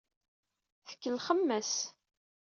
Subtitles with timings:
[0.89, 1.73] Tkellxem-as.